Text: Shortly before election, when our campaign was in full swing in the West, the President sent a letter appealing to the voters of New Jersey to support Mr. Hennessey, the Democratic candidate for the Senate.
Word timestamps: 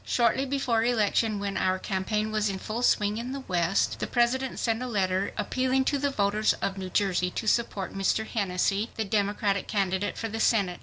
Shortly 0.03 0.47
before 0.47 0.83
election, 0.83 1.37
when 1.37 1.57
our 1.57 1.77
campaign 1.77 2.31
was 2.31 2.49
in 2.49 2.57
full 2.57 2.81
swing 2.81 3.19
in 3.19 3.33
the 3.33 3.41
West, 3.41 3.99
the 3.99 4.07
President 4.07 4.57
sent 4.57 4.81
a 4.81 4.87
letter 4.87 5.31
appealing 5.37 5.85
to 5.85 5.99
the 5.99 6.09
voters 6.09 6.53
of 6.53 6.75
New 6.75 6.89
Jersey 6.89 7.29
to 7.29 7.45
support 7.45 7.93
Mr. 7.93 8.25
Hennessey, 8.25 8.89
the 8.95 9.05
Democratic 9.05 9.67
candidate 9.67 10.17
for 10.17 10.27
the 10.27 10.39
Senate. 10.39 10.79